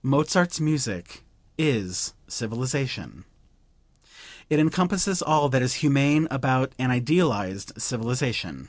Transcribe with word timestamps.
Mozart's 0.00 0.60
music 0.60 1.24
IS 1.58 2.14
civilization. 2.28 3.24
It 4.48 4.60
encompasses 4.60 5.20
all 5.20 5.48
that 5.48 5.60
is 5.60 5.74
humane 5.82 6.28
about 6.30 6.72
an 6.78 6.92
idealized 6.92 7.72
civilization. 7.78 8.68